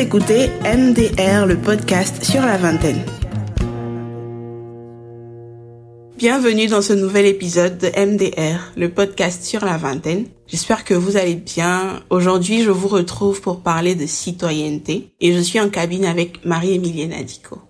[0.00, 3.04] écoutez MDR, le podcast sur la vingtaine.
[6.16, 10.24] Bienvenue dans ce nouvel épisode de MDR, le podcast sur la vingtaine.
[10.46, 12.00] J'espère que vous allez bien.
[12.08, 17.12] Aujourd'hui, je vous retrouve pour parler de citoyenneté et je suis en cabine avec Marie-Émilienne
[17.12, 17.60] Adico.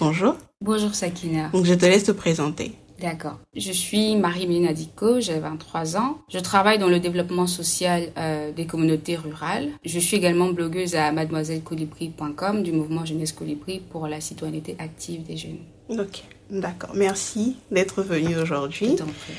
[0.00, 0.34] Bonjour.
[0.60, 1.50] Bonjour Sakina.
[1.50, 2.72] Donc je te laisse te présenter.
[3.00, 3.38] D'accord.
[3.54, 6.18] Je suis Marie-Mélina Dico, j'ai 23 ans.
[6.28, 9.68] Je travaille dans le développement social euh, des communautés rurales.
[9.84, 15.36] Je suis également blogueuse à mademoisellecolibri.com du mouvement Jeunesse Colibri pour la citoyenneté active des
[15.36, 15.58] jeunes.
[15.88, 16.90] Ok, d'accord.
[16.94, 18.96] Merci d'être venu aujourd'hui.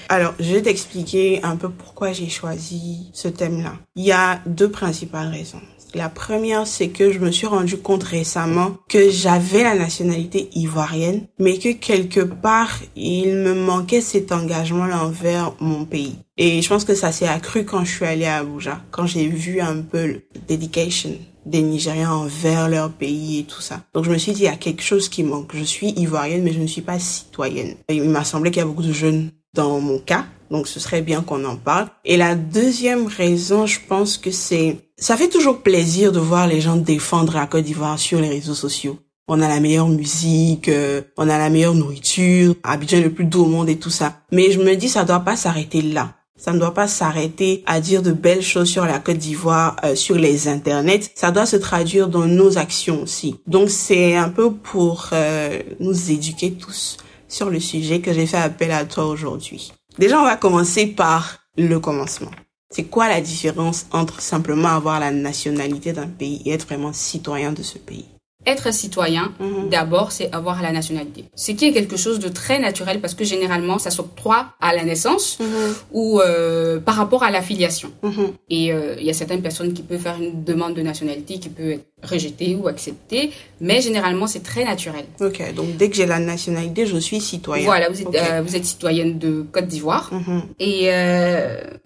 [0.07, 3.73] Alors, je vais t'expliquer un peu pourquoi j'ai choisi ce thème-là.
[3.95, 5.61] Il y a deux principales raisons.
[5.93, 11.27] La première, c'est que je me suis rendu compte récemment que j'avais la nationalité ivoirienne,
[11.39, 16.15] mais que quelque part, il me manquait cet engagement envers mon pays.
[16.37, 19.27] Et je pense que ça s'est accru quand je suis allée à Abuja, quand j'ai
[19.27, 21.11] vu un peu le dedication
[21.45, 23.81] des Nigériens envers leur pays et tout ça.
[23.93, 25.55] Donc je me suis dit, il y a quelque chose qui manque.
[25.55, 27.75] Je suis ivoirienne, mais je ne suis pas citoyenne.
[27.89, 30.25] il m'a semblé qu'il y a beaucoup de jeunes dans mon cas.
[30.51, 31.87] Donc ce serait bien qu'on en parle.
[32.05, 36.61] Et la deuxième raison, je pense que c'est ça fait toujours plaisir de voir les
[36.61, 38.97] gens défendre la Côte d'Ivoire sur les réseaux sociaux.
[39.27, 43.45] On a la meilleure musique, euh, on a la meilleure nourriture, Abidjan le plus doux
[43.45, 44.21] monde et tout ça.
[44.31, 46.13] Mais je me dis, ça doit pas s'arrêter là.
[46.37, 49.95] Ça ne doit pas s'arrêter à dire de belles choses sur la Côte d'Ivoire, euh,
[49.95, 51.11] sur les internets.
[51.13, 53.35] Ça doit se traduire dans nos actions aussi.
[53.47, 58.37] Donc c'est un peu pour euh, nous éduquer tous sur le sujet que j'ai fait
[58.37, 59.73] appel à toi aujourd'hui.
[59.99, 62.31] Déjà, on va commencer par le commencement.
[62.69, 67.51] C'est quoi la différence entre simplement avoir la nationalité d'un pays et être vraiment citoyen
[67.51, 68.05] de ce pays?
[68.45, 69.69] Être citoyen, mhm.
[69.69, 71.25] d'abord, c'est avoir la nationalité.
[71.35, 74.83] Ce qui est quelque chose de très naturel parce que généralement, ça s'octroie à la
[74.83, 75.47] naissance mhm.
[75.91, 77.91] ou euh, par rapport à l'affiliation.
[78.03, 78.33] Mhm.
[78.49, 81.49] Et euh, il y a certaines personnes qui peuvent faire une demande de nationalité qui
[81.49, 85.05] peut être rejetée ou acceptée, mais généralement, c'est très naturel.
[85.19, 87.65] Ok, donc dès que j'ai la nationalité, je suis citoyen.
[87.65, 90.11] Voilà, vous êtes, euh, vous êtes citoyenne de Côte d'Ivoire.
[90.59, 90.89] Et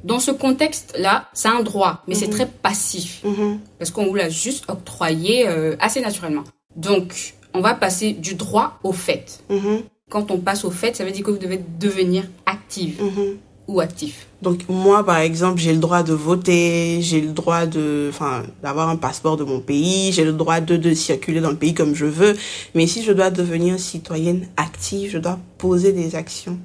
[0.04, 3.24] dans ce contexte-là, c'est un droit, mais c'est très passif
[3.80, 5.48] parce qu'on vous l'a juste octroyé
[5.80, 6.44] assez naturellement.
[6.76, 9.44] Donc, on va passer du droit au fait.
[10.10, 13.02] Quand on passe au fait, ça veut dire que vous devez devenir active.
[13.72, 14.28] Ou actif.
[14.42, 18.90] Donc moi, par exemple, j'ai le droit de voter, j'ai le droit de, enfin, d'avoir
[18.90, 21.96] un passeport de mon pays, j'ai le droit de, de circuler dans le pays comme
[21.96, 22.36] je veux.
[22.76, 26.58] Mais si je dois devenir citoyenne active, je dois poser des actions.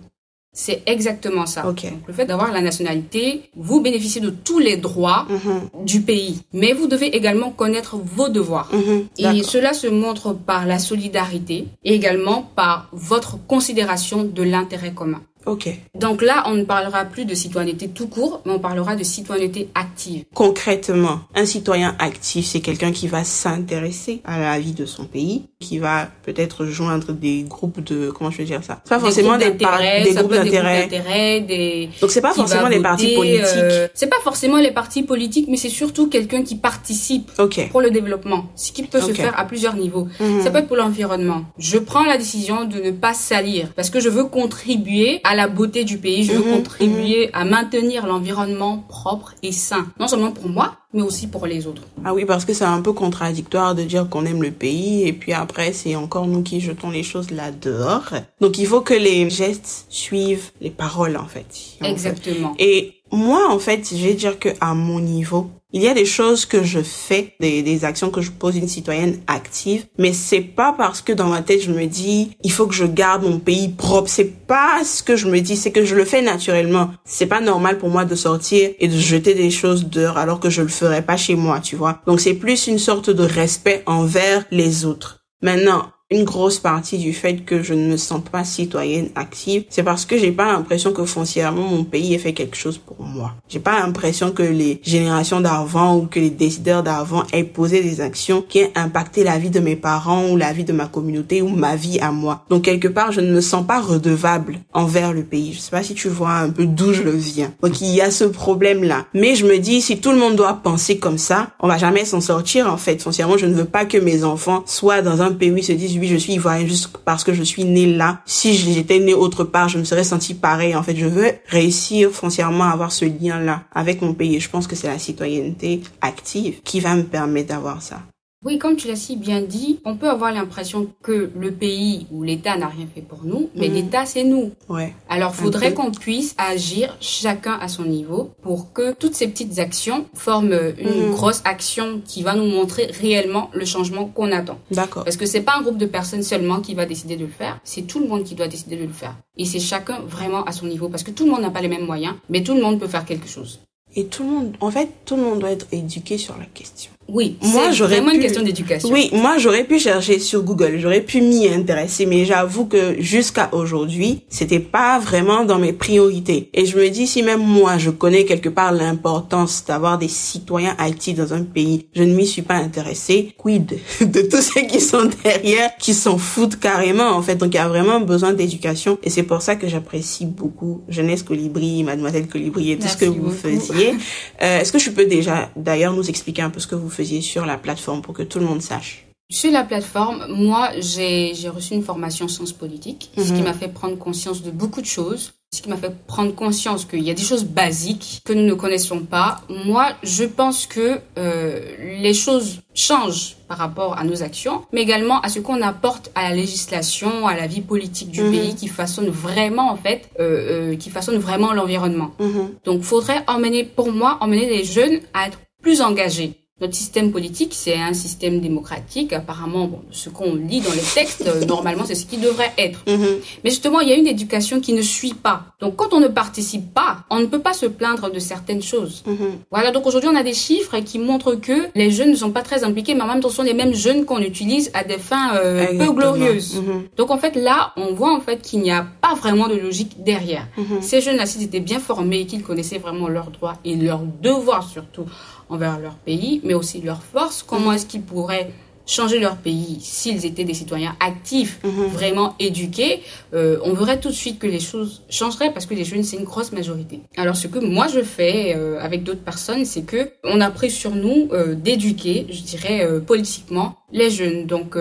[0.58, 1.62] C'est exactement ça.
[2.08, 5.84] le fait d'avoir la nationalité, vous bénéficiez de tous les droits mhm.
[5.84, 8.70] du pays, mais vous devez également connaître vos devoirs.
[8.72, 9.06] Mhm.
[9.18, 15.20] Et cela se montre par la solidarité et également par votre considération de l'intérêt commun.
[15.46, 15.68] Ok.
[15.94, 19.68] Donc là, on ne parlera plus de citoyenneté tout court, mais on parlera de citoyenneté
[19.74, 20.24] active.
[20.34, 25.44] Concrètement, un citoyen actif, c'est quelqu'un qui va s'intéresser à la vie de son pays,
[25.60, 28.80] qui va peut-être joindre des groupes de, comment je vais dire ça?
[28.84, 31.40] C'est pas forcément des, des groupes d'intérêt.
[31.40, 31.90] Des...
[32.00, 33.46] Donc c'est pas forcément des partis politiques.
[33.54, 37.30] Euh, c'est pas forcément les partis politiques, mais c'est surtout quelqu'un qui participe
[37.70, 38.46] pour le développement.
[38.56, 40.08] Ce qui peut se faire à plusieurs niveaux.
[40.18, 40.42] Mhm.
[40.42, 41.44] Ça peut être pour l'environnement.
[41.58, 45.48] Je prends la décision de ne pas salir parce que je veux contribuer à la
[45.48, 47.30] beauté du pays, je veux mhm, contribuer mhm.
[47.34, 51.82] à maintenir l'environnement propre et sain, non seulement pour moi, mais aussi pour les autres.
[52.04, 55.12] Ah oui, parce que c'est un peu contradictoire de dire qu'on aime le pays et
[55.12, 58.12] puis après c'est encore nous qui jetons les choses là dehors.
[58.40, 61.46] Donc il faut que les gestes suivent les paroles en fait.
[61.82, 62.54] Exactement.
[62.58, 66.06] Et moi en fait, je vais dire que à mon niveau, il y a des
[66.06, 70.72] choses que je fais, des, actions que je pose une citoyenne active, mais c'est pas
[70.72, 73.68] parce que dans ma tête je me dis il faut que je garde mon pays
[73.68, 74.08] propre.
[74.08, 76.90] C'est pas ce que je me dis, c'est que je le fais naturellement.
[77.04, 80.50] C'est pas normal pour moi de sortir et de jeter des choses dehors alors que
[80.50, 82.00] je le ferais pas chez moi, tu vois.
[82.06, 85.26] Donc c'est plus une sorte de respect envers les autres.
[85.42, 89.82] Maintenant, une grosse partie du fait que je ne me sens pas citoyenne active, c'est
[89.82, 93.34] parce que j'ai pas l'impression que foncièrement mon pays ait fait quelque chose pour moi.
[93.48, 98.00] J'ai pas l'impression que les générations d'avant ou que les décideurs d'avant aient posé des
[98.00, 101.42] actions qui aient impacté la vie de mes parents ou la vie de ma communauté
[101.42, 102.44] ou ma vie à moi.
[102.50, 105.54] Donc quelque part, je ne me sens pas redevable envers le pays.
[105.54, 107.52] Je sais pas si tu vois un peu d'où je le viens.
[107.62, 109.06] Donc il y a ce problème-là.
[109.12, 112.04] Mais je me dis, si tout le monde doit penser comme ça, on va jamais
[112.04, 113.02] s'en sortir en fait.
[113.02, 115.72] Foncièrement, je ne veux pas que mes enfants soient dans un pays où ils se
[115.72, 118.20] disent oui, je suis ivoirienne juste parce que je suis née là.
[118.26, 120.74] Si j'étais née autre part, je me serais sentie pareil.
[120.74, 124.40] En fait, je veux réussir foncièrement à avoir ce lien-là avec mon pays.
[124.40, 128.00] je pense que c'est la citoyenneté active qui va me permettre d'avoir ça.
[128.46, 132.22] Oui, comme tu l'as si bien dit, on peut avoir l'impression que le pays ou
[132.22, 133.74] l'État n'a rien fait pour nous, mais mhm.
[133.74, 134.52] l'État, c'est nous.
[134.68, 134.94] Ouais.
[135.08, 140.06] Alors, faudrait qu'on puisse agir chacun à son niveau pour que toutes ces petites actions
[140.14, 141.10] forment une mhm.
[141.10, 144.60] grosse action qui va nous montrer réellement le changement qu'on attend.
[144.70, 145.02] D'accord.
[145.02, 147.58] Parce que c'est pas un groupe de personnes seulement qui va décider de le faire,
[147.64, 149.16] c'est tout le monde qui doit décider de le faire.
[149.36, 151.68] Et c'est chacun vraiment à son niveau parce que tout le monde n'a pas les
[151.68, 153.58] mêmes moyens, mais tout le monde peut faire quelque chose.
[153.96, 156.92] Et tout le monde, en fait, tout le monde doit être éduqué sur la question.
[157.08, 158.88] Oui, moi j'aurais vraiment une question d'éducation.
[158.90, 163.48] Oui, moi j'aurais pu chercher sur Google, j'aurais pu m'y intéresser, mais j'avoue que jusqu'à
[163.52, 166.50] aujourd'hui, c'était pas vraiment dans mes priorités.
[166.52, 170.74] Et je me dis si même moi je connais quelque part l'importance d'avoir des citoyens
[170.78, 173.34] actifs dans un pays, je ne m'y suis pas intéressée.
[173.38, 177.36] Quid de tous ceux qui sont derrière, qui s'en foutent carrément en fait.
[177.36, 181.22] Donc il y a vraiment besoin d'éducation et c'est pour ça que j'apprécie beaucoup Jeunesse
[181.22, 183.94] Colibri, Mademoiselle Colibri et tout ce que vous faisiez.
[184.42, 187.20] Euh, Est-ce que je peux déjà d'ailleurs nous expliquer un peu ce que vous faisiez
[187.20, 191.74] sur la plateforme pour que tout le monde sache sur la plateforme, moi, j'ai reçu
[191.74, 193.44] une formation sciences politiques, ce qui mhm.
[193.44, 197.02] m'a fait prendre conscience de beaucoup de choses, ce qui m'a fait prendre conscience qu'il
[197.02, 199.40] y a des choses basiques que nous ne connaissons pas.
[199.48, 201.60] Moi, je pense que euh,
[202.00, 206.28] les choses changent par rapport à nos actions, mais également à ce qu'on apporte à
[206.28, 208.30] la législation, à la vie politique du mhm.
[208.30, 212.12] pays, qui façonne vraiment, en fait, euh, euh, qui façonne vraiment l'environnement.
[212.20, 212.50] Mhm.
[212.64, 217.52] Donc, faudrait emmener, pour moi, emmener les jeunes à être plus engagés notre système politique,
[217.52, 219.12] c'est un système démocratique.
[219.12, 222.82] Apparemment, bon, ce qu'on lit dans les textes, euh, normalement, c'est ce qui devrait être.
[222.86, 223.16] Mm-hmm.
[223.44, 225.42] Mais justement, il y a une éducation qui ne suit pas.
[225.60, 229.04] Donc, quand on ne participe pas, on ne peut pas se plaindre de certaines choses.
[229.06, 229.32] Mm-hmm.
[229.50, 229.70] Voilà.
[229.70, 232.64] Donc, aujourd'hui, on a des chiffres qui montrent que les jeunes ne sont pas très
[232.64, 235.36] impliqués, mais en même temps, ce sont les mêmes jeunes qu'on utilise à des fins
[235.36, 236.56] euh, peu glorieuses.
[236.56, 236.96] Mm-hmm.
[236.96, 240.02] Donc, en fait, là, on voit en fait qu'il n'y a pas vraiment de logique
[240.02, 240.46] derrière.
[240.80, 245.04] Ces jeunes-là, s'ils étaient bien formés, qu'ils connaissaient vraiment leurs droits et leurs devoirs surtout
[245.48, 247.42] envers leur pays, mais aussi leurs forces.
[247.42, 248.52] Comment est-ce qu'ils pourraient
[248.86, 251.86] changer leur pays s'ils étaient des citoyens actifs, mhm.
[251.88, 253.02] vraiment éduqués,
[253.34, 256.16] euh, on verrait tout de suite que les choses changeraient parce que les jeunes c'est
[256.16, 257.00] une grosse majorité.
[257.16, 260.70] Alors ce que moi je fais euh, avec d'autres personnes, c'est que on a pris
[260.70, 264.46] sur nous euh, d'éduquer, je dirais politiquement, les jeunes.
[264.46, 264.76] Donc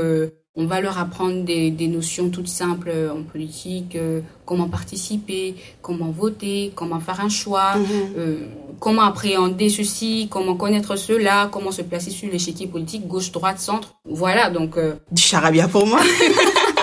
[0.55, 3.97] on va leur apprendre des, des notions toutes simples en politique,
[4.45, 7.85] comment participer, comment voter, comment faire un choix, mhm.
[8.17, 8.37] euh,
[8.79, 13.95] comment appréhender ceci, comment connaître cela, comment se placer sur l'échiquier politique, gauche, droite, centre.
[14.05, 14.77] Voilà, donc...
[14.77, 14.95] Euh...
[15.11, 15.99] Du charabia pour moi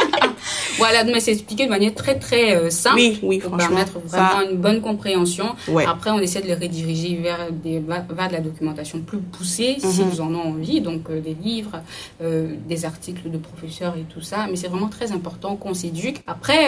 [0.82, 4.50] Voilà, mais c'est expliqué de manière très très euh, simple oui, oui, pour permettre vraiment
[4.50, 5.54] une bonne compréhension.
[5.86, 9.90] Après, on essaie de les rediriger vers des vers de la documentation plus poussée mm
[9.92, 11.82] s'ils en ont envie, donc euh, des livres,
[12.22, 14.46] euh, des articles de professeurs et tout ça.
[14.50, 16.20] Mais c'est vraiment très important qu'on s'éduque.
[16.26, 16.62] Après,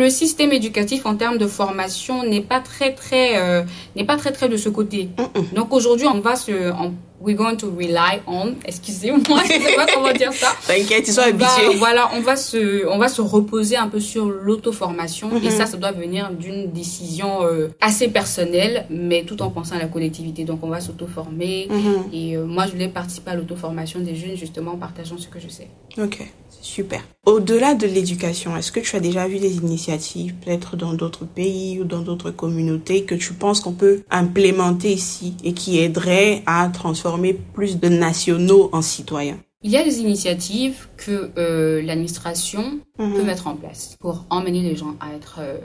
[0.00, 3.64] le système éducatif en termes de formation n'est pas très très
[3.94, 5.08] n'est pas très très de ce côté.
[5.54, 6.72] Donc aujourd'hui, on va se
[7.20, 10.54] we're going to rely on, excusez-moi, je sais pas comment dire ça.
[10.66, 11.76] T'inquiète, ils sont habitués.
[11.78, 15.50] Voilà, on va se, on va se reposer un peu sur l'auto-formation et mhm.
[15.50, 19.88] ça, ça doit venir d'une décision euh, assez personnelle, mais tout en pensant à la
[19.88, 20.44] collectivité.
[20.44, 22.12] Donc, on va s'auto-former mhm.
[22.12, 25.40] et euh, moi, je voulais participer à l'auto-formation des jeunes justement en partageant ce que
[25.40, 25.68] je sais.
[25.98, 26.26] Ok.
[26.60, 27.04] Super.
[27.24, 31.78] Au-delà de l'éducation, est-ce que tu as déjà vu des initiatives, peut-être dans d'autres pays
[31.80, 36.68] ou dans d'autres communautés, que tu penses qu'on peut implémenter ici et qui aideraient à
[36.68, 37.05] transformer
[37.54, 43.14] plus de nationaux en citoyens il y a des initiatives que euh, l'administration mhm.
[43.14, 45.58] peut mettre en place pour emmener les gens à être euh,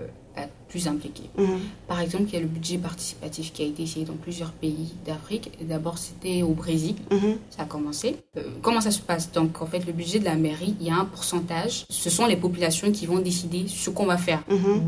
[0.70, 1.30] plus impliqués.
[1.38, 1.60] Mhm.
[1.88, 4.94] Par exemple, il y a le budget participatif qui a été essayé dans plusieurs pays
[5.06, 5.52] d'Afrique.
[5.62, 7.36] D'abord, c'était au Brésil, mhm.
[7.52, 8.16] ça a commencé.
[8.38, 9.32] Euh, comment ça se passe?
[9.34, 11.86] Donc, en fait, le budget de la mairie, il y a un pourcentage.
[11.90, 14.44] Ce sont les populations qui vont décider ce qu'on va faire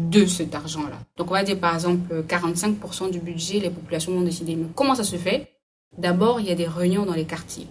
[0.09, 0.97] de cet argent-là.
[1.17, 4.55] Donc, on va dire, par exemple, 45% du budget, les populations vont décider.
[4.55, 5.52] Mais comment ça se fait?
[5.97, 7.67] D'abord, il y a des réunions dans les quartiers.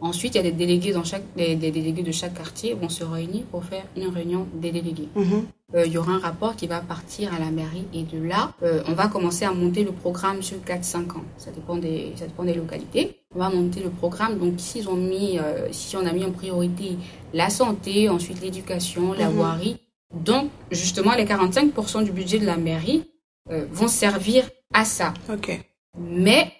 [0.00, 3.02] Ensuite, il y a des délégués dans chaque, des, délégués de chaque quartier vont se
[3.02, 5.08] réunir pour faire une réunion des délégués.
[5.14, 5.46] Mhm.
[5.74, 8.52] Euh, il y aura un rapport qui va partir à la mairie et de là,
[8.62, 11.24] euh, on va commencer à monter le programme sur 4-5 ans.
[11.38, 13.16] Ça dépend des, ça dépend des localités.
[13.34, 14.38] On va monter le programme.
[14.38, 16.96] Donc, si ont mis, euh, si on a mis en priorité
[17.32, 19.34] la santé, ensuite l'éducation, la mhm.
[19.34, 19.76] voirie.
[20.14, 23.04] Donc, justement, les 45% du budget de la mairie
[23.48, 25.14] vont servir à ça.
[25.32, 25.60] Ok.
[25.98, 26.52] Mais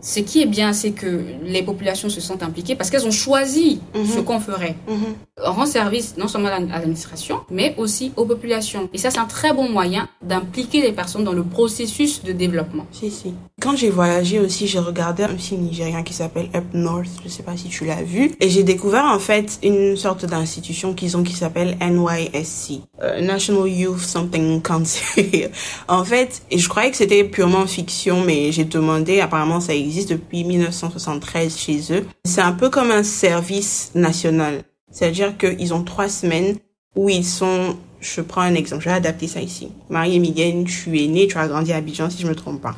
[0.00, 3.80] ce qui est bien, c'est que les populations se sont impliquées parce qu'elles ont choisi
[3.94, 4.06] mhm.
[4.06, 4.76] ce qu'on ferait.
[4.88, 5.14] Mhm.
[5.44, 8.88] On rend service non seulement à l'administration, mais aussi aux populations.
[8.92, 12.86] Et ça, c'est un très bon moyen d'impliquer les personnes dans le processus de développement.
[12.92, 13.34] Si, si.
[13.60, 17.42] Quand j'ai voyagé aussi, j'ai regardé un film nigérien qui s'appelle Up North, je sais
[17.42, 21.22] pas si tu l'as vu, et j'ai découvert en fait une sorte d'institution qu'ils ont
[21.22, 25.50] qui s'appelle NYSC, euh, National Youth Something Council.
[25.88, 29.89] en fait, et je croyais que c'était purement fiction, mais j'ai demandé, apparemment ça existe
[30.08, 32.06] depuis 1973 chez eux.
[32.24, 36.56] C'est un peu comme un service national, c'est-à-dire qu'ils ont trois semaines
[36.96, 39.68] où ils sont je prends un exemple, je vais adapter ça ici.
[39.90, 42.74] Marie Miguel, tu es née, tu as grandi à Abidjan si je me trompe pas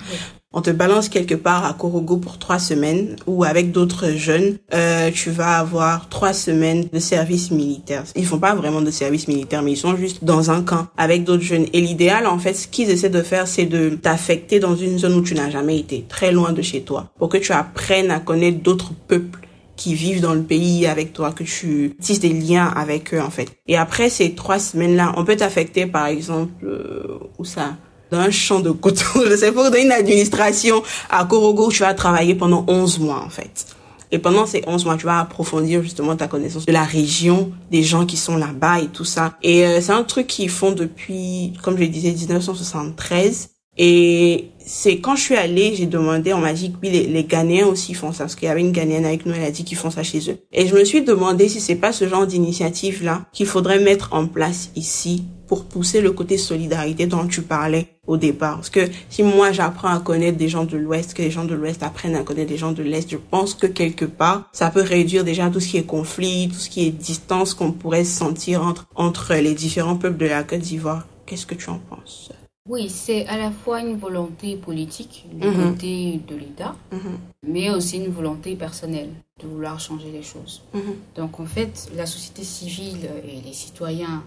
[0.52, 5.10] on te balance quelque part à Korogo pour trois semaines ou avec d'autres jeunes, euh,
[5.12, 8.04] tu vas avoir trois semaines de service militaire.
[8.16, 11.24] Ils font pas vraiment de service militaire, mais ils sont juste dans un camp avec
[11.24, 11.66] d'autres jeunes.
[11.72, 15.14] Et l'idéal, en fait, ce qu'ils essaient de faire, c'est de t'affecter dans une zone
[15.14, 18.20] où tu n'as jamais été, très loin de chez toi, pour que tu apprennes à
[18.20, 19.40] connaître d'autres peuples
[19.76, 23.30] qui vivent dans le pays avec toi, que tu tisses des liens avec eux, en
[23.30, 23.48] fait.
[23.66, 27.76] Et après ces trois semaines-là, on peut t'affecter, par exemple, euh, où ça
[28.12, 29.02] dans un champ de coton.
[29.14, 33.66] Pas, dans une administration à Korogo où tu vas travailler pendant 11 mois, en fait.
[34.12, 37.82] Et pendant ces 11 mois, tu vas approfondir justement ta connaissance de la région, des
[37.82, 39.32] gens qui sont là-bas et tout ça.
[39.42, 43.51] Et euh, c'est un truc qu'ils font depuis, comme je le disais, 1973.
[43.78, 47.24] Et c'est quand je suis allée, j'ai demandé, on m'a dit que oui, les, les
[47.24, 49.64] Ghanéens aussi font ça, parce qu'il y avait une Ghanéenne avec nous, elle a dit
[49.64, 50.38] qu'ils font ça chez eux.
[50.52, 54.26] Et je me suis demandé si c'est pas ce genre d'initiative-là qu'il faudrait mettre en
[54.26, 58.56] place ici pour pousser le côté solidarité dont tu parlais au départ.
[58.56, 61.54] Parce que si moi j'apprends à connaître des gens de l'Ouest, que les gens de
[61.54, 64.80] l'Ouest apprennent à connaître des gens de l'Est, je pense que quelque part, ça peut
[64.80, 68.64] réduire déjà tout ce qui est conflit, tout ce qui est distance qu'on pourrait sentir
[68.64, 71.06] entre, entre les différents peuples de la Côte d'Ivoire.
[71.26, 72.30] Qu'est-ce que tu en penses?
[72.68, 75.72] Oui, c'est à la fois une volonté politique du mhm.
[75.72, 77.18] côté de l'État, mhm.
[77.46, 80.62] mais aussi une volonté personnelle de vouloir changer les choses.
[80.72, 80.94] Mhm.
[81.16, 84.22] Donc en fait, la société civile et les citoyens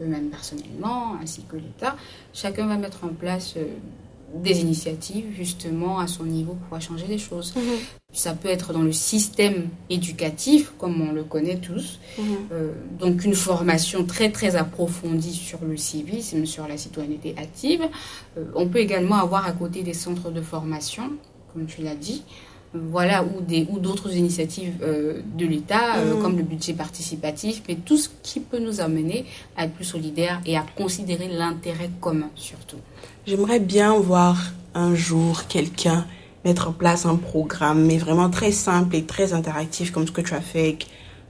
[0.00, 1.96] eux-mêmes personnellement, ainsi que l'État,
[2.32, 3.66] chacun va mettre en place euh,
[4.42, 7.54] des initiatives justement à son niveau pour changer les choses.
[7.56, 7.62] Mhm.
[8.12, 12.24] Ça peut être dans le système éducatif, comme on le connaît tous, mhm.
[12.52, 17.82] euh, donc une formation très très approfondie sur le civisme, sur la citoyenneté active.
[18.38, 21.12] Euh, on peut également avoir à côté des centres de formation,
[21.52, 22.22] comme tu l'as dit,
[22.74, 26.22] voilà, ou des ou d'autres initiatives euh, de l'État, euh, mhm.
[26.22, 29.24] comme le budget participatif, mais tout ce qui peut nous amener
[29.56, 32.78] à être plus solidaires et à considérer l'intérêt commun surtout.
[33.26, 36.06] J'aimerais bien voir un jour quelqu'un
[36.44, 40.20] mettre en place un programme, mais vraiment très simple et très interactif, comme ce que
[40.20, 40.86] tu as fait avec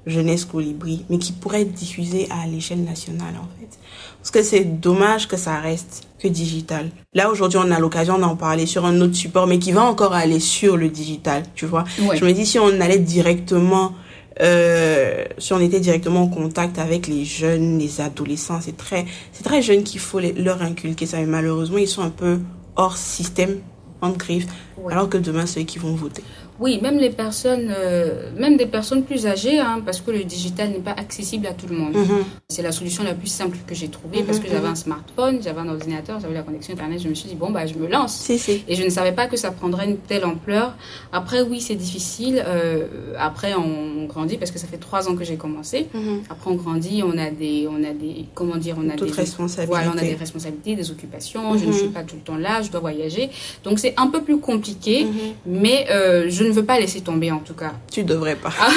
[0.06, 3.78] Jeunesse Colibri, mais qui pourrait être diffusé à l'échelle nationale en fait.
[4.18, 6.90] Parce que c'est dommage que ça reste que digital.
[7.14, 10.12] Là aujourd'hui on a l'occasion d'en parler sur un autre support, mais qui va encore
[10.12, 11.84] aller sur le digital, tu vois.
[11.98, 13.92] Je me dis si on allait directement
[14.40, 19.44] euh, si on était directement en contact avec les jeunes, les adolescents, c'est très, c'est
[19.44, 21.18] très jeune qu'il faut leur inculquer ça.
[21.18, 22.40] Mais malheureusement, ils sont un peu
[22.76, 23.60] hors système,
[24.00, 24.46] en griffe,
[24.90, 26.22] alors que demain, c'est eux qui vont voter.
[26.60, 30.70] Oui, même les personnes, euh, même des personnes plus âgées, hein, parce que le digital
[30.70, 31.96] n'est pas accessible à tout le monde.
[31.96, 32.24] Mhm.
[32.48, 34.72] C'est la solution la plus simple que j'ai trouvée parce que mhm, j'avais mhm.
[34.72, 37.00] un smartphone, j'avais un ordinateur, j'avais la connexion internet.
[37.02, 38.30] Je me suis dit bon bah je me lance.
[38.30, 40.76] Et je ne savais pas que ça prendrait une telle ampleur.
[41.12, 42.44] Après oui c'est difficile.
[42.46, 42.86] Euh,
[43.18, 45.88] après on grandit parce que ça fait trois ans que j'ai commencé.
[46.30, 49.66] Après on grandit, on a des, on a des, comment dire, on a des responsabilités.
[49.66, 51.58] Voilà, on a des responsabilités, des occupations.
[51.58, 53.30] Je ne suis pas tout le temps là, je dois voyager.
[53.64, 55.06] Donc c'est un peu plus compliqué,
[55.46, 57.72] mais euh, je je ne veux pas laisser tomber en tout cas.
[57.90, 58.52] Tu devrais pas.
[58.60, 58.70] Ah,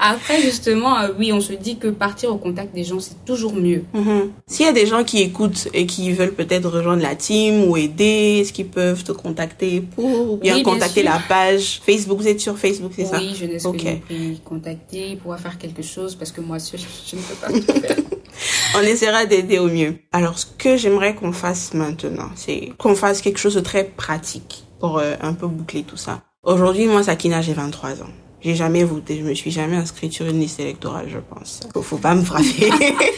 [0.12, 3.54] après, justement, euh, oui, on se dit que partir au contact des gens, c'est toujours
[3.54, 3.84] mieux.
[3.92, 4.30] Mhm.
[4.46, 7.76] S'il y a des gens qui écoutent et qui veulent peut-être rejoindre la team ou
[7.76, 12.18] aider, est-ce qu'ils peuvent te contacter pour bien, contacter la page Facebook?
[12.18, 13.18] Vous êtes sur Facebook, c'est ça?
[13.18, 14.00] Oui, je ne okay.
[14.44, 17.96] contacter, pouvoir faire quelque chose parce que moi seule, je ne peux pas tout faire.
[18.76, 19.96] on essaiera d'aider au mieux.
[20.10, 24.64] Alors, ce que j'aimerais qu'on fasse maintenant, c'est qu'on fasse quelque chose de très pratique
[24.80, 26.22] pour euh, un peu boucler tout ça.
[26.44, 28.10] Aujourd'hui, moi, Sakina, j'ai 23 ans.
[28.42, 31.60] J'ai jamais voté, je me suis jamais inscrite sur une liste électorale, je pense.
[31.72, 32.44] Faut, faut pas me frapper.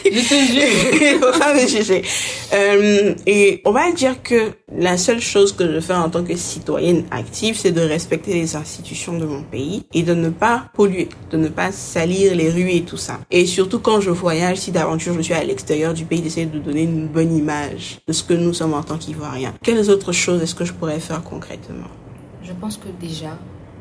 [0.05, 2.01] je te faut pas me juger.
[2.53, 6.37] Euh, et on va dire que la seule chose que je fais en tant que
[6.37, 11.09] citoyenne active, c'est de respecter les institutions de mon pays et de ne pas polluer,
[11.29, 13.19] de ne pas salir les rues et tout ça.
[13.29, 16.59] Et surtout quand je voyage, si d'aventure je suis à l'extérieur du pays, d'essayer de
[16.59, 19.53] donner une bonne image de ce que nous sommes en tant qu'Ivoiriens.
[19.61, 21.89] Quelles autres choses est-ce que je pourrais faire concrètement?
[22.43, 23.37] Je pense que déjà,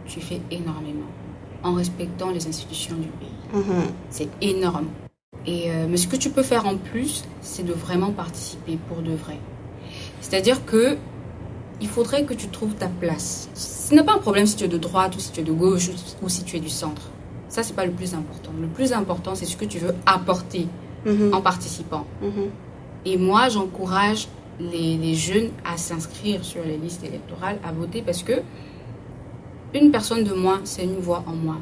[0.07, 1.11] tu fais énormément
[1.63, 3.63] en respectant les institutions du pays.
[3.63, 3.85] Mhm.
[4.11, 4.89] C'est énorme.
[5.47, 9.03] Et, euh, mais ce que tu peux faire en plus, c'est de vraiment participer pour
[9.03, 9.39] de vrai.
[10.21, 10.97] C'est-à-dire que
[11.81, 13.51] il faudrait que tu trouves ta place.
[13.55, 15.53] Ce n'est pas un problème si tu es de droite ou si tu es de
[15.53, 15.91] gauche
[16.23, 17.11] ou si tu es du centre.
[17.49, 18.51] Ça, c'est pas le plus important.
[18.59, 20.67] Le plus important, c'est ce que tu veux apporter
[21.05, 21.35] mhm.
[21.35, 22.07] en participant.
[22.23, 22.51] Mhm.
[23.05, 24.29] Et moi, j'encourage
[24.61, 28.41] les, les jeunes à s'inscrire sur les listes électorales, à voter, parce que
[29.75, 31.57] une personne de moi, c'est une voix en moi.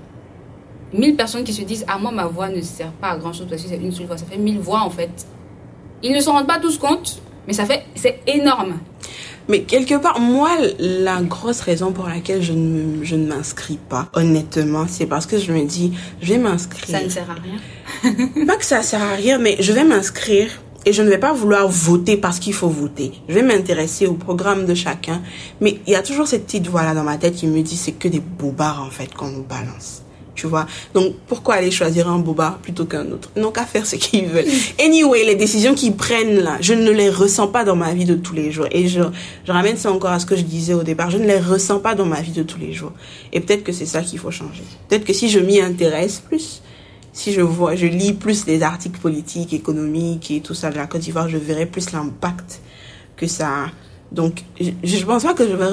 [0.92, 3.46] Mille personnes qui se disent, ah moi, ma voix ne sert pas à grand chose
[3.50, 4.16] parce que c'est une seule voix.
[4.16, 5.26] Ça fait mille voix, en fait.
[6.02, 8.74] Ils ne s'en rendent pas tous compte, mais ça fait, c'est énorme.
[9.48, 14.08] Mais quelque part, moi, la grosse raison pour laquelle je ne, je ne m'inscris pas,
[14.14, 16.98] honnêtement, c'est parce que je me dis, je vais m'inscrire.
[16.98, 18.46] Ça ne sert à rien.
[18.46, 20.50] pas que ça sert à rien, mais je vais m'inscrire
[20.86, 23.12] et je ne vais pas vouloir voter parce qu'il faut voter.
[23.28, 25.22] Je vais m'intéresser au programme de chacun.
[25.60, 27.92] Mais il y a toujours cette petite voix-là dans ma tête qui me dit c'est
[27.92, 30.02] que des bobards en fait qu'on nous balance.
[30.34, 30.66] Tu vois?
[30.94, 33.30] Donc pourquoi aller choisir un bobard plutôt qu'un autre?
[33.36, 34.44] Ils n'ont qu'à faire ce qu'ils veulent.
[34.80, 38.16] Anyway, les décisions qu'ils prennent là, je ne les ressens pas dans ma vie de
[38.16, 38.66] tous les jours.
[38.72, 39.00] Et je,
[39.46, 41.10] je ramène ça encore à ce que je disais au départ.
[41.10, 42.92] Je ne les ressens pas dans ma vie de tous les jours.
[43.32, 44.64] Et peut-être que c'est ça qu'il faut changer.
[44.88, 46.62] Peut-être que si je m'y intéresse plus,
[47.14, 50.87] si je vois, je lis plus les articles politiques, économiques et tout ça de la
[50.87, 52.61] Côte d'Ivoire, je verrai plus l'impact
[53.16, 53.71] que ça a.
[54.11, 55.64] Donc, je, je pense pas que je vais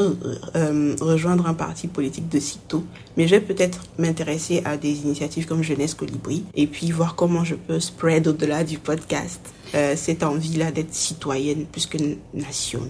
[0.56, 2.84] euh, rejoindre un parti politique de sitôt,
[3.18, 7.44] mais je vais peut-être m'intéresser à des initiatives comme Jeunesse Colibri et puis voir comment
[7.44, 9.42] je peux spread au-delà du podcast
[9.74, 11.98] euh, cette envie-là d'être citoyenne plus que
[12.34, 12.82] nation.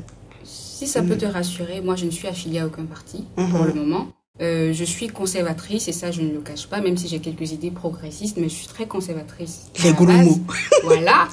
[0.44, 3.74] Si ça peut te rassurer, moi je ne suis affiliée à aucun parti pour le
[3.74, 4.08] moment.
[4.42, 7.52] Euh, je suis conservatrice et ça je ne le cache pas, même si j'ai quelques
[7.52, 9.68] idées progressistes, mais je suis très conservatrice.
[9.84, 10.42] Les goulous.
[10.84, 11.28] voilà.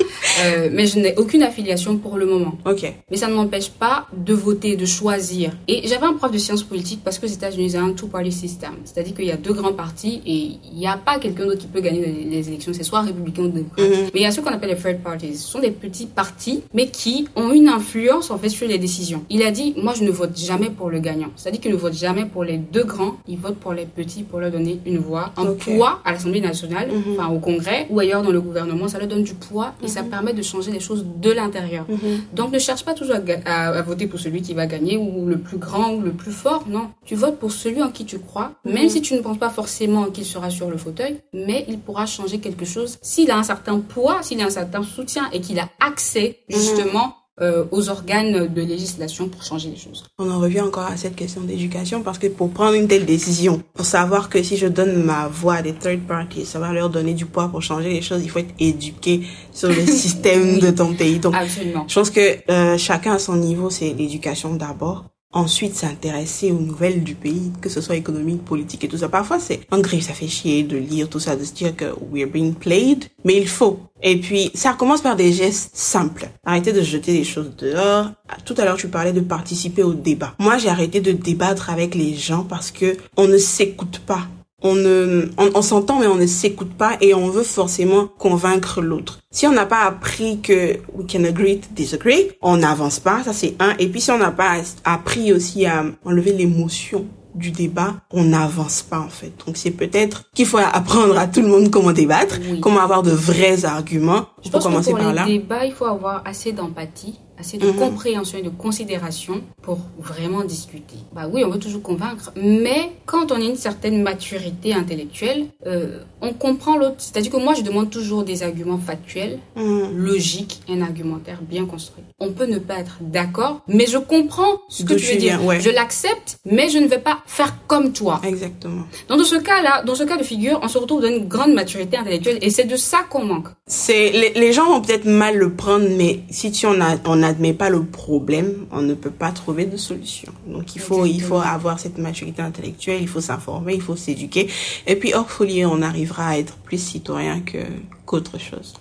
[0.44, 2.58] Euh, mais je n'ai aucune affiliation pour le moment.
[2.66, 2.92] Ok.
[3.10, 5.52] Mais ça ne m'empêche pas de voter, de choisir.
[5.68, 8.74] Et j'avais un prof de sciences politiques parce que aux États-Unis, a un two-party system.
[8.84, 11.66] C'est-à-dire qu'il y a deux grands partis et il n'y a pas quelqu'un d'autre qui
[11.66, 12.72] peut gagner les, élections.
[12.74, 13.88] C'est soit républicain ou démocrate.
[13.88, 14.10] Mhm.
[14.14, 15.34] Mais il y a ce qu'on appelle les third parties.
[15.36, 19.24] Ce sont des petits partis, mais qui ont une influence en fait sur les décisions.
[19.30, 21.28] Il a dit, moi je ne vote jamais pour le gagnant.
[21.36, 24.40] C'est-à-dire qu'il ne vote jamais pour les deux grands, il vote pour les petits pour
[24.40, 27.12] leur donner une voix, un poids à l'Assemblée nationale, Mhm.
[27.18, 28.88] enfin au Congrès ou ailleurs dans le gouvernement.
[28.88, 31.84] Ça leur donne du poids et ça permet de changer les choses de l'intérieur.
[31.88, 31.98] Mhm.
[32.34, 35.26] Donc ne cherche pas toujours à, à- à voter pour celui qui va gagner ou
[35.26, 36.64] le plus grand ou le plus fort.
[36.68, 39.50] Non, tu votes pour celui en qui tu crois, même si tu ne penses pas
[39.50, 43.42] forcément qu'il sera sur le fauteuil, mais il pourra changer quelque chose s'il a un
[43.42, 48.48] certain poids, s'il a un certain soutien et qu'il a accès justement euh, aux organes
[48.52, 50.04] de législation pour changer les choses.
[50.18, 53.62] On en revient encore à cette question d'éducation parce que pour prendre une telle décision,
[53.74, 56.90] pour savoir que si je donne ma voix à des third parties, ça va leur
[56.90, 60.70] donner du poids pour changer les choses, il faut être éduqué sur le système de
[60.70, 61.18] ton pays.
[61.18, 61.84] Donc, Absolument.
[61.88, 65.04] je pense que euh, chacun à son niveau, c'est l'éducation d'abord.
[65.32, 69.10] Ensuite, s'intéresser aux nouvelles du pays, que ce soit économique, politique et tout ça.
[69.10, 71.84] Parfois, c'est en grille, ça fait chier de lire tout ça, de se dire que
[72.10, 73.78] we're being played, mais il faut.
[74.02, 76.30] Et puis, ça commence par des gestes simples.
[76.46, 78.10] Arrêtez de jeter des choses dehors.
[78.46, 80.34] Tout à l'heure, tu parlais de participer au débat.
[80.38, 84.28] Moi, j'ai arrêté de débattre avec les gens parce que on ne s'écoute pas
[84.62, 88.80] on ne, on, on s'entend mais on ne s'écoute pas et on veut forcément convaincre
[88.80, 89.20] l'autre.
[89.30, 93.32] Si on n'a pas appris que we can agree to disagree, on n'avance pas, ça
[93.32, 93.74] c'est un.
[93.78, 98.82] Et puis si on n'a pas appris aussi à enlever l'émotion du débat, on n'avance
[98.82, 99.32] pas en fait.
[99.46, 102.58] Donc c'est peut-être qu'il faut apprendre à tout le monde comment débattre, Oui.
[102.60, 104.26] comment avoir de vrais arguments.
[104.44, 105.26] Je pense commencer que pour par les là.
[105.26, 107.76] débats, il faut avoir assez d'empathie, assez de Mhm.
[107.76, 110.96] compréhension et de considération pour vraiment discuter.
[111.14, 116.00] Bah oui, on veut toujours convaincre, mais quand on a une certaine maturité intellectuelle, euh,
[116.20, 116.96] on comprend l'autre.
[116.98, 119.96] C'est-à-dire que moi, je demande toujours des arguments factuels, Mhm.
[119.96, 122.04] logiques, un argumentaire bien construit.
[122.20, 125.44] On peut ne pas être d'accord, mais je comprends ce que tu veux dire.
[125.44, 125.60] ouais.
[125.60, 128.20] Je l'accepte, mais je ne vais pas faire comme toi.
[128.24, 128.82] Exactement.
[129.08, 131.52] Donc dans ce cas-là, dans ce cas de figure, on se retrouve dans une grande
[131.54, 133.48] maturité intellectuelle et c'est de ça qu'on manque.
[133.66, 137.22] C'est les, les gens vont peut-être mal le prendre, mais si tu on a, on
[137.28, 140.32] n'admet pas le problème, on ne peut pas trouver de solution.
[140.46, 144.48] Donc il faut il faut avoir cette maturité intellectuelle, il faut s'informer, il faut s'éduquer,
[144.86, 147.58] et puis hors folie, on arrivera à être plus citoyen que
[148.06, 148.74] qu'autre chose.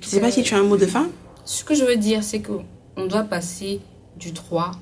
[0.00, 1.08] Je sais pas si tu as un mot de fin.
[1.44, 2.52] Ce que je veux dire, c'est que
[2.96, 3.80] on doit passer
[4.18, 4.72] du droit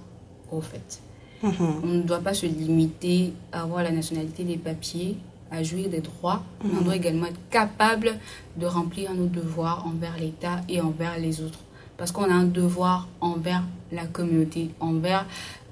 [0.51, 1.01] au fait.
[1.43, 1.53] Mhm.
[1.83, 5.17] On ne doit pas se limiter à avoir la nationalité des papiers,
[5.51, 8.19] à jouir des droits, mais on doit également être capable
[8.57, 11.61] de remplir nos devoirs envers l'État et envers les autres.
[11.97, 15.27] Parce qu'on a un devoir envers la communauté, envers,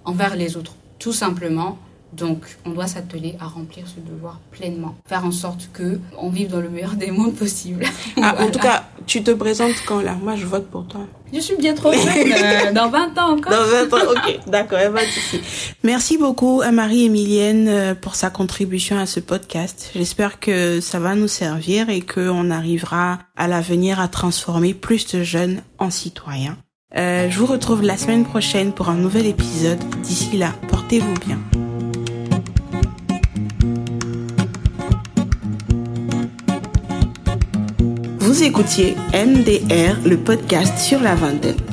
[0.04, 1.78] envers les autres, tout simplement.
[2.12, 6.50] Donc, on doit s'atteler à remplir ce devoir pleinement, faire en sorte que on vive
[6.50, 7.84] dans le meilleur des mondes possible.
[8.24, 10.16] Ah, En tout cas, tu te présentes quand là?
[10.22, 11.00] Moi, je vote pour toi.
[11.32, 13.52] Je suis bien trop jeune, euh, dans 20 ans encore.
[13.52, 15.40] Dans 20 ans, ok, d'accord, pas de souci.
[15.82, 19.90] Merci beaucoup à Marie-Émilienne euh, pour sa contribution à ce podcast.
[19.94, 25.22] J'espère que ça va nous servir et qu'on arrivera à l'avenir à transformer plus de
[25.22, 26.58] jeunes en citoyens.
[26.96, 29.78] Euh, je vous retrouve la semaine prochaine pour un nouvel épisode.
[30.02, 31.38] D'ici là, portez-vous bien.
[38.32, 41.71] Vous écoutiez MDR, le podcast sur la vingtaine.